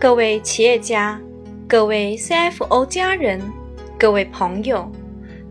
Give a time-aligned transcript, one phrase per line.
[0.00, 1.20] 各位企业家、
[1.68, 3.38] 各位 CFO 家人、
[3.98, 4.90] 各位朋友，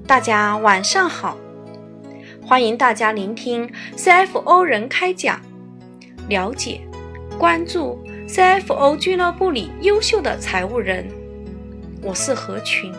[0.08, 1.38] 大家晚上好！
[2.44, 5.40] 欢迎大家聆听 CFO 人开讲，
[6.30, 6.82] 了解、
[7.38, 11.08] 关注 CFO 俱乐部里优秀的财务人。
[12.02, 12.92] 我是何群，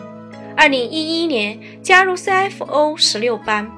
[0.55, 3.69] 二零一一年加入 CFO 十六班，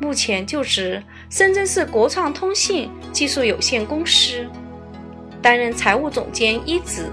[0.00, 1.00] 目前就职
[1.30, 4.44] 深圳市国创通信技术有限公司。
[5.44, 7.04] 担任财务总监一职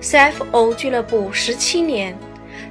[0.00, 2.16] ，CFO 俱乐部十七年，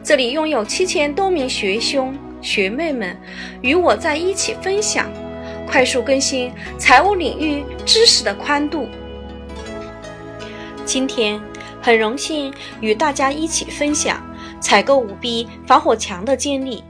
[0.01, 3.19] 这里拥有七千多名学兄学妹们
[3.61, 5.11] 与我在一起分享，
[5.67, 8.87] 快速更新财务领域知识的宽度。
[10.85, 11.37] 今天
[11.81, 14.25] 很荣幸与大家一起分享
[14.61, 16.81] 采购五 B 防火墙的建立。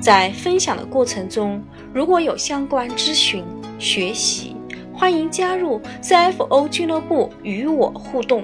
[0.00, 3.44] 在分享的过程中，如果有相关咨询
[3.78, 4.56] 学习。
[4.98, 8.42] 欢迎加入 CFO 俱乐部与我互动。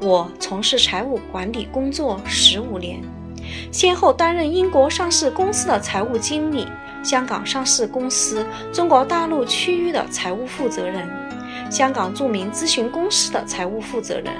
[0.00, 3.02] 我从事财务管理工作十五年，
[3.70, 6.66] 先后担任英国上市公司的财务经理、
[7.02, 11.06] 香港上市公司中国大陆区域的财务负责人、
[11.70, 14.32] 香港著名咨询公司的财务负责人，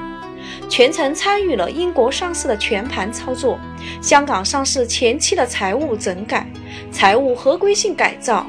[0.70, 3.60] 全程参与了英国上市的全盘操作、
[4.00, 6.48] 香港上市前期的财务整改、
[6.90, 8.46] 财务合规性改造。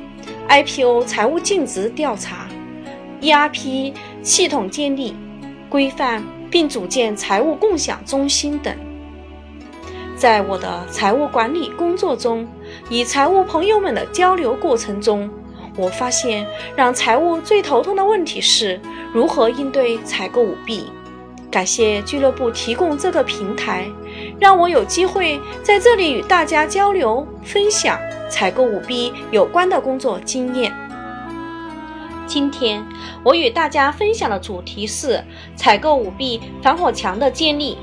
[0.47, 2.44] IPO 财务尽职调查
[3.25, 5.15] ，ERP 系统建立、
[5.67, 8.71] 规范并组建财务共享中心等。
[10.15, 12.47] 在我的财务管理工作中，
[12.91, 15.27] 与财务朋友们的交流过程中，
[15.75, 18.79] 我发现让财务最头痛的问题是
[19.11, 20.85] 如何应对采购舞弊。
[21.49, 23.85] 感谢俱乐部提供这个平台，
[24.39, 27.97] 让我有机会在这里与大家交流分享。
[28.27, 30.73] 采购舞弊有关的工作经验。
[32.27, 32.83] 今天
[33.23, 35.23] 我与大家分享的主题是
[35.55, 37.77] 采购舞弊防火墙的建立。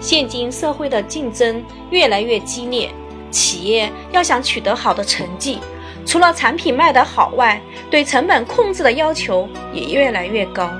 [0.00, 2.90] 现今社会的竞争越来越激烈，
[3.30, 5.58] 企业要想取得好的成绩，
[6.04, 7.60] 除了产品卖得好外，
[7.90, 10.70] 对成本控制的要求也越来越高。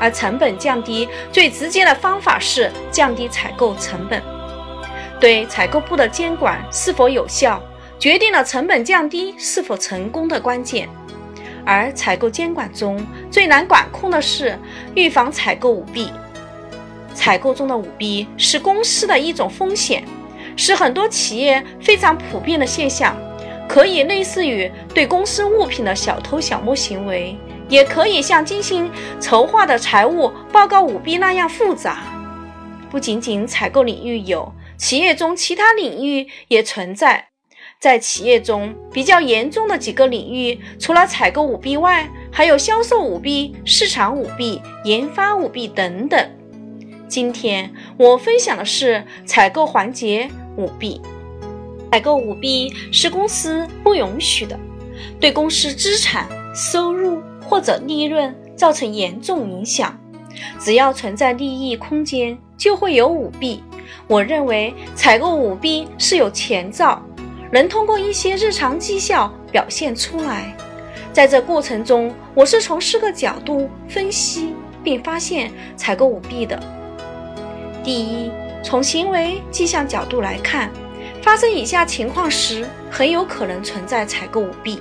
[0.00, 4.22] 而成本降低最直接的方法是降低采购成本。
[5.18, 7.62] 对采购部的监管是否有效？
[7.98, 10.86] 决定了成本降低是否成功的关键，
[11.66, 14.56] 而采购监管中最难管控的是
[14.94, 16.10] 预防采购舞弊。
[17.12, 20.04] 采购中的舞弊是公司的一种风险，
[20.56, 23.16] 是很多企业非常普遍的现象，
[23.68, 27.36] 可以类似于对公司物品的小偷小摸行为，
[27.68, 31.98] 也可以像精心筹划的财务报告舞弊那样复杂。
[32.90, 37.28] 不仅仅采购领域有，企业中其他领域也存在。
[37.78, 46.30] 在企业中比较严重的几个领域，除了采购舞弊外，还有销售舞弊、市场舞弊、研发舞弊等等。
[47.06, 51.00] 今天我分享的是采购环节舞弊。
[51.92, 54.58] 采购舞弊是公司不允许的，
[55.20, 59.96] 对公司资产、收入或者利润造成严重影响。
[60.58, 63.62] 只要存在利益空间，就会有舞弊。
[64.08, 67.00] 我认为采购舞弊是有前兆。
[67.50, 70.56] 能通过一些日常绩效表现出来。
[71.12, 76.62] 在这过程中，我是从四个角度分析并发现采购舞弊的。
[77.82, 78.30] 第一，
[78.62, 80.70] 从行为迹象角度来看，
[81.22, 84.78] 发生以下情况时，很有可能存在采购舞弊。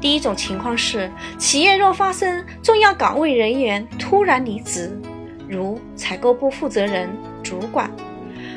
[0.00, 4.98] 第一种情况是，企业若发生重要岗位人员突然离职，
[5.46, 7.10] 如采购部负责人、
[7.42, 7.90] 主管，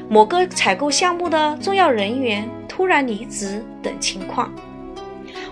[0.07, 2.49] 某个采购项目的重要人员。
[2.75, 4.51] 突然离职等情况，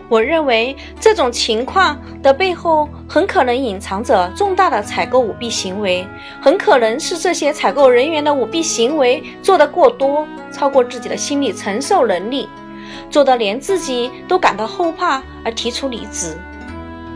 [0.10, 6.06] 我认为这种情况的背后很可能隐藏着重大的采购舞弊行为，
[6.42, 12.50] 很可能是这些采购人员的舞弊行为做得过多，超过自己的心理承受能力，
[13.10, 16.38] 做得连自己都感到后怕而提出离职。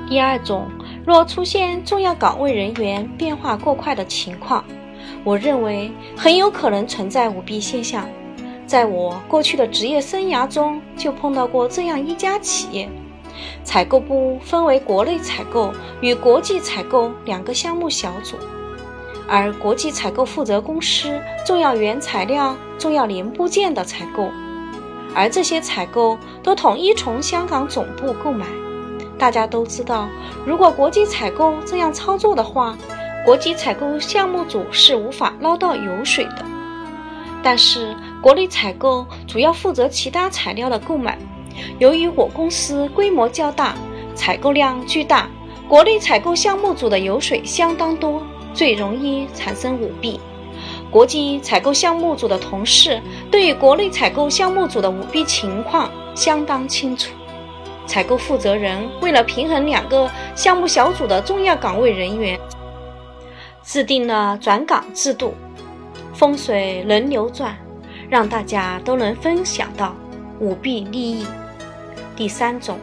[0.07, 0.69] 第二种，
[1.05, 4.63] 若出现重要岗位人员变化过快的情况，
[5.25, 8.07] 我认为很有可能存在舞弊现象。
[8.67, 12.89] 在我过去的职业生涯中，就碰到过这样一家企业，
[13.63, 15.71] 采购部分为国内采购
[16.01, 18.35] 与国际采购两个项目小组，
[19.25, 24.29] 而国际采购负责公司重要原材料、重要零部件的采购，
[25.15, 28.45] 而这些采购都统一从香港总部购买。
[29.17, 30.09] 大家都知道，
[30.45, 32.77] 如果国际采购这样操作的话，
[33.25, 36.45] 国际采购项目组是无法捞到油水的。
[37.41, 37.95] 但是。
[38.21, 41.17] 国内采购主要负责其他材料的购买，
[41.79, 43.75] 由于我公司规模较大，
[44.15, 45.29] 采购量巨大，
[45.67, 48.21] 国内采购项目组的油水相当多，
[48.53, 50.19] 最容易产生舞弊。
[50.89, 57.11] 国际采购项目组的同事对国内采购项目组的舞弊情况相当清楚。
[57.85, 62.39] 采购负责人为了平衡两个项目小组的重要岗位人员，
[63.63, 65.33] 制定了转岗制度，
[66.13, 67.57] 风水轮流转，
[68.09, 69.95] 让大家都能分享到
[70.39, 71.25] 舞弊利益。
[72.15, 72.79] 第三种，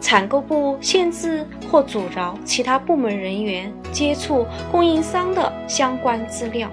[0.00, 6.70] 采购部限制或阻挠其他部门人员接触供应商的相关资料。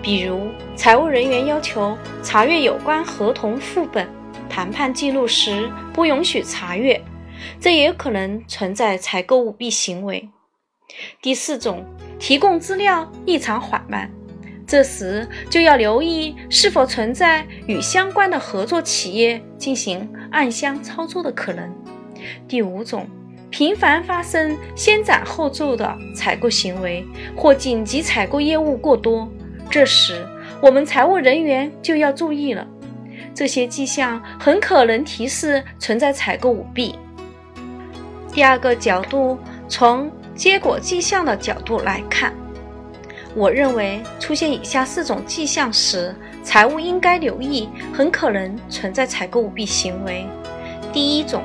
[0.00, 4.08] 比如，财务人员要求查阅有关合同副本、
[4.48, 7.02] 谈判记录时不允许查阅，
[7.60, 10.28] 这也可能存在采购舞弊行为。
[11.20, 11.84] 第四种，
[12.18, 14.10] 提供资料异常缓慢，
[14.68, 21.72] 这时就要留意是否存在与相关的合作企业进行暗箱操作的可能。
[22.46, 23.08] 第五种，
[23.48, 27.02] 频繁发生先斩后奏的采购行为，
[27.34, 29.26] 或紧急采购业务过多。
[29.70, 30.26] 这时，
[30.60, 32.66] 我们财务人员就要注意了，
[33.34, 36.94] 这些迹象很可能提示存在采购舞弊。
[38.34, 42.34] 第二个角度，从结果迹象的角度来看，
[43.34, 50.26] 我认为出现以下四种迹象时，财务应该留意，很可能存在采购舞弊行为。
[50.92, 51.42] 第一种，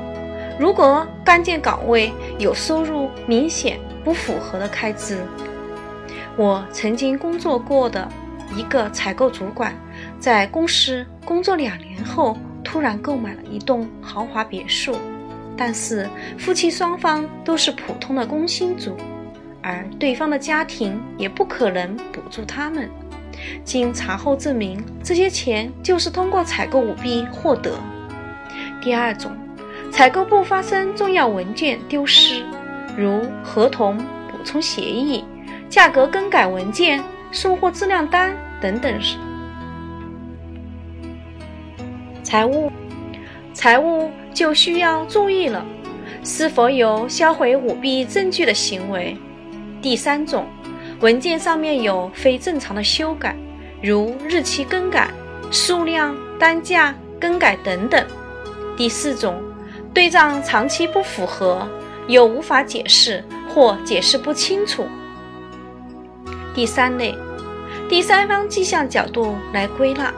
[0.58, 5.18] 如果关键岗位有收入明显不符合的开支。
[6.36, 8.08] 我曾经工作过的
[8.56, 9.72] 一个采购主管，
[10.18, 14.96] 在公司工作两年后，突然购买了一栋豪华别墅。
[15.56, 18.96] 但是夫妻双方都是普通的工薪族，
[19.64, 22.90] 而对方的家庭也不可能补助他们。
[23.64, 27.72] 经查后证明，这些钱就是通过采购舞弊获得。
[28.82, 29.32] 第二种，
[29.90, 32.44] 采购部发生重要文件丢失，
[32.94, 33.96] 如合同、
[34.30, 35.24] 补充协议。
[35.70, 37.02] 价格更改文件、
[37.32, 39.00] 送货质量单等等，
[42.22, 42.70] 财务
[43.52, 45.64] 财务就需要注意了，
[46.22, 49.16] 是否有销毁舞弊证据的行为？
[49.84, 50.46] 第三种，
[51.00, 53.36] 文件上面有非正常的修改，
[53.82, 55.10] 如日期更改、
[55.50, 58.02] 数量、单价更改等等。
[58.78, 59.38] 第四种，
[59.92, 61.68] 对账长期不符合，
[62.08, 64.86] 又无法解释或解释不清楚。
[66.54, 67.14] 第三类，
[67.86, 70.10] 第三方迹象角度来归纳，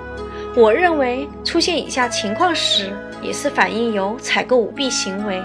[0.55, 5.43] 我认为出现以下情况时，也是反映有采购舞弊行为。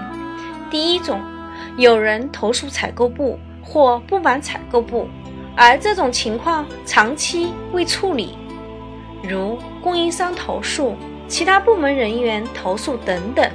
[0.69, 1.19] 第一种，
[1.75, 3.39] 有人投诉采购部
[3.71, 5.07] 或不满采购部，
[5.55, 8.37] 而这种情况长期未处理，
[9.23, 10.95] 如供应商投诉、
[11.29, 13.49] 其他部门人员投诉等等。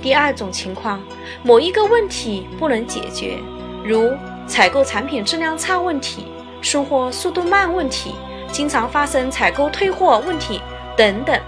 [0.00, 1.02] 第二种情况，
[1.42, 3.38] 某一个问题不能解决，
[3.84, 4.12] 如
[4.46, 6.26] 采购产品质量差问题。
[6.62, 8.14] 送货速度慢问题，
[8.52, 10.60] 经常发生采购退货问题
[10.94, 11.40] 等等。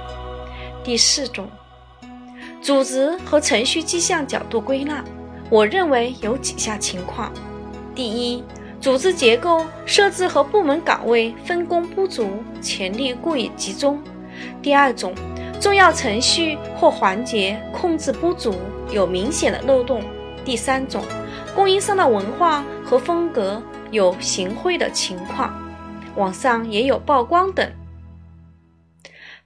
[0.83, 1.47] 第四种，
[2.63, 5.05] 组织和程序迹象角度归纳，
[5.51, 7.31] 我认为有几下情况：
[7.95, 8.43] 第一，
[8.81, 12.27] 组织结构设置和部门岗位分工不足，
[12.61, 13.97] 权力过于集中；
[14.63, 15.15] 第二种，
[15.61, 18.55] 重要程序或环节控制不足，
[18.91, 20.01] 有明显的漏洞；
[20.45, 21.03] 第三种，
[21.55, 23.63] 供应商的文化和风格。
[23.91, 25.53] 有行贿的情况，
[26.17, 27.71] 网上也有曝光等。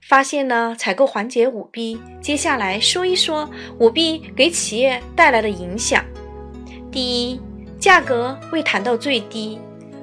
[0.01, 3.51] 发现了采购环节舞弊，接下来说一说
[3.81, 6.05] 舞弊给企业带来的影响。
[6.93, 7.41] 第一，
[7.79, 9.59] 价格未谈到最低，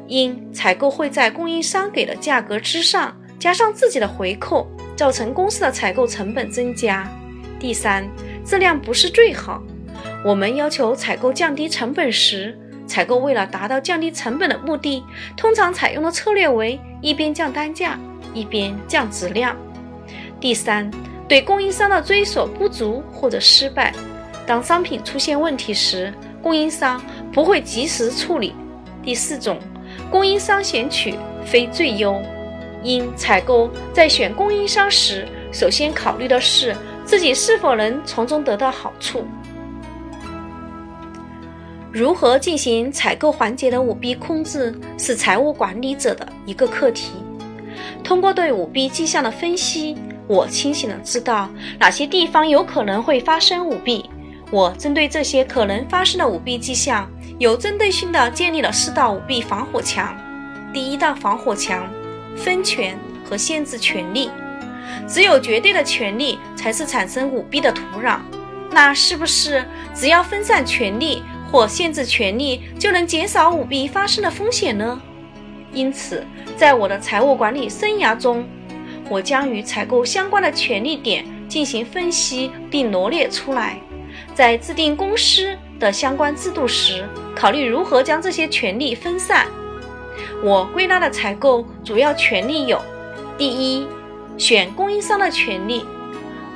[0.08, 7.08] 因采购会在供应商给的价格之上加上自己的回扣，造成公司的采购成本增加。
[7.60, 8.08] 第三，
[8.46, 9.62] 质量不是最好。
[10.24, 12.58] 我们要求采购降低成本时。
[12.86, 15.04] 采购为了达到降低成本的目的，
[15.38, 17.98] 通常采用的策略为一边降单价，
[18.34, 19.56] 一边降质量。
[20.40, 20.92] 第三，
[21.28, 23.94] 对供应商的追索不足或者失败，
[24.46, 27.02] 当商品出现问题时，供应商
[27.34, 28.54] 不会及时处理。
[29.02, 29.58] 第四种，
[30.10, 32.22] 供应商选取非最优，
[32.84, 39.26] 因采购在选供应商时，首先考虑的是自己是否能从中得到好处。
[41.92, 47.12] 如何进行采购环节的舞弊控制，是财务管理者的一个课题。
[48.04, 49.96] 通过对舞弊迹象的分析，
[50.28, 54.10] 我清醒的知道哪些地方有可能会发生舞弊。
[54.50, 57.10] 我针对这些可能发生的舞弊迹象，
[57.44, 60.16] 有针对性的建立了四道舞弊防火墙。
[60.72, 61.86] 第一道防火墙：
[62.38, 64.30] 分权和限制权利。
[65.10, 68.20] 只有绝对的权利，才是产生舞弊的土壤。
[68.72, 71.22] 那是不是只要分散权力？
[71.52, 75.02] 或限制权利就能减少舞弊发生的风险呢？
[75.74, 78.48] 因此，在我的财务管理生涯中，
[79.10, 83.78] 我将与采购相关的权利点进行分析并罗列出来。
[84.34, 89.46] 在制定公司的相关制度时，考虑如何将这些权利分散。
[90.42, 92.82] 我归纳的采购主要权利有：
[93.38, 93.86] 第一，
[94.38, 95.86] 选供应商的权利。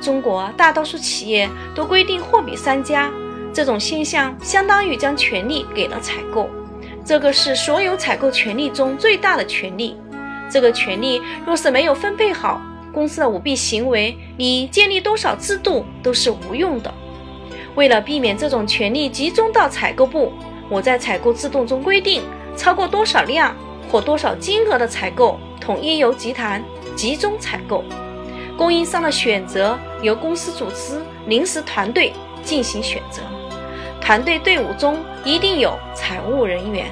[0.00, 3.10] 中国大多数企业都规定货比三家，
[3.52, 6.48] 这种现象相当于将权利给了采购。
[7.04, 9.96] 这个是所有采购权利中最大的权利。
[10.50, 12.60] 这个权利若是没有分配好，
[12.92, 16.94] 公司的舞弊行为，你建立多少制度都是无用的。
[17.78, 20.32] 为了避免这种权利集中到采购部，
[20.68, 22.24] 我在采购制度中规定，
[22.56, 23.54] 超过多少量
[23.88, 26.60] 或多少金额的采购，统一由集团
[26.96, 27.84] 集中采购。
[28.56, 33.22] 供应商的选择由公司组织临时团队进行选择，
[34.00, 36.86] 团队队伍中一定有财务人员。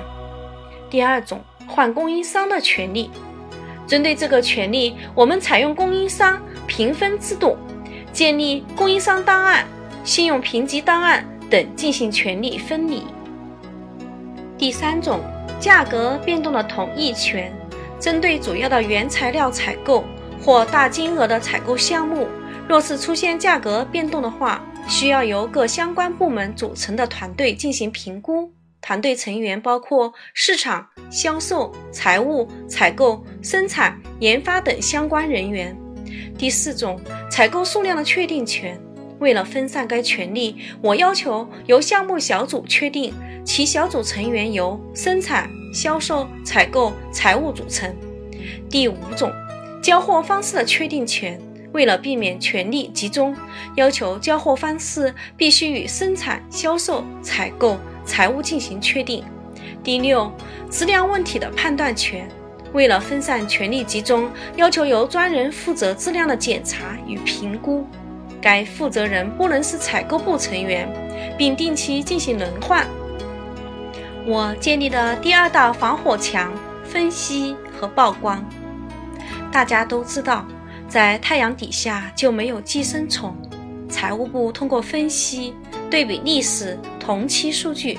[0.89, 3.11] 第二种，换供应商的权利。
[3.89, 7.57] 针对这个权利，我们采用供应商评分制度，
[8.13, 9.67] 建立供应商档案、
[10.07, 13.03] 信用评级档案等进行权利分离。
[14.57, 15.21] 第三种，
[15.61, 17.53] 价格变动的同意权。
[18.01, 20.03] 针对主要的原材料采购。
[20.39, 22.29] 或大金额的采购项目，
[22.69, 28.53] 若是出现价格变动的话，需要由各相关部门组成的团队进行评估。
[28.81, 35.77] 团队成员包括市场、销售、财务、采购、生产、研发等相关人员。
[36.39, 38.79] 第四种，采购数量的确定权。
[39.19, 47.95] 为了分散该权利，我要求由项目小组确定，其小组成员由生产、销售、采购、财务组成。
[48.69, 49.33] 第五种。
[49.83, 53.37] 交货方式的确定权，为了避免权力集中，
[53.77, 59.23] 要求交货方式必须与生产、销售、采购、财务进行确定。
[59.85, 60.29] 第六，
[60.69, 62.29] 质量问题的判断权，
[62.73, 67.87] 为了分散权力集中，要求由专人负责质量的检查与评估，
[68.47, 70.89] 该负责人不能是采购部成员，
[71.37, 72.87] 并定期进行轮换。
[74.25, 76.53] 我建立的第二道防火墙：
[76.85, 78.49] 分析和曝光。
[79.51, 80.47] 大家都知道，
[80.89, 83.37] 在太阳底下就没有寄生虫。
[83.89, 85.53] 财务部通过分析、
[85.91, 87.99] 对比历史同期数据，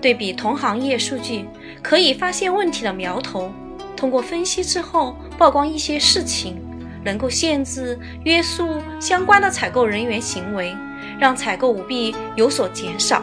[0.00, 1.44] 对比同行业数据，
[1.80, 3.52] 可以发现问题的苗头。
[3.96, 6.60] 通过分析之后，曝光一些事情，
[7.06, 10.76] 能够限制、约束相关的采购人员行为，
[11.18, 13.22] 让采购舞弊有所减少。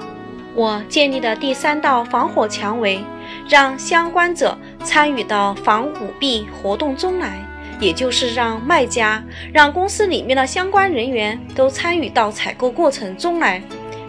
[0.56, 3.04] 我建立的第三道防火墙为，
[3.50, 7.38] 让相关者参与到防舞弊活动中来。
[7.80, 9.22] 也就是让卖家、
[9.52, 13.62] 让公司里面的相关人员都参与到采购过程中来。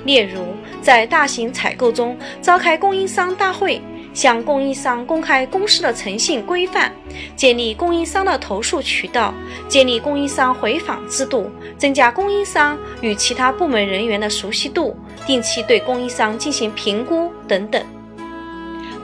[0.04, 3.80] 例如，在大型采购中召开供应商大会，
[4.14, 6.90] 向供应商公开公司的诚信规范，
[7.36, 9.34] 建立供应商的投诉渠道，
[9.68, 17.84] 建立供应商回访制度，增加供应商与其他部门人员的熟悉度，定期对供应商进行评估等等。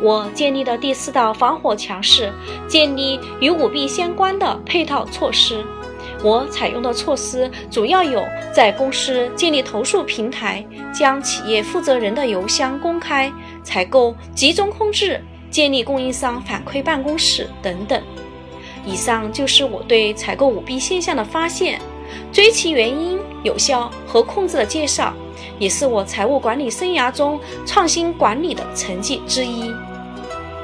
[0.01, 2.33] 我建立的第四道防火墙是
[2.67, 5.63] 建立与舞弊相关的配套措施。
[6.23, 8.23] 我采用的措施主要有：
[8.55, 13.31] 在公司建立投诉平台，将企业负责人的邮箱公开；
[13.71, 18.03] 采购集中控制，建立供应商反馈办公室等等。
[18.85, 21.81] 以上就是我对采购舞弊现象的发现、
[22.33, 25.15] 追其原因、有效和控制的介绍，
[25.57, 29.73] 也是我财务管理生涯中创新管理的成绩之一。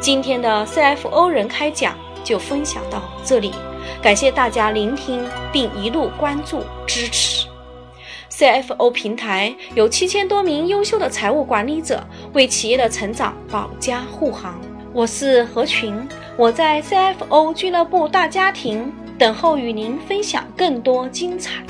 [0.00, 3.52] 今天的 CFO 人开讲就分享到这里，
[4.02, 7.45] 感谢大家聆听并一路关注支持。
[8.36, 14.60] CFO 平台有七千多名优秀的财务管理者，为企业的成长保驾护航。
[14.92, 21.64] 我是何群，我在 CFO 俱乐部大家庭等候与您分享更多精彩。